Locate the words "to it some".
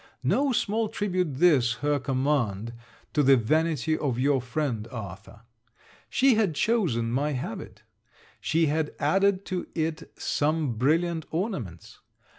9.45-10.73